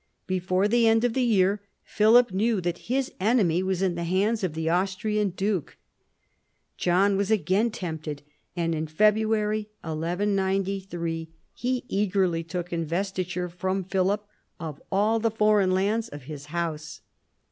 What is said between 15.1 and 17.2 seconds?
the foreign lands of his house.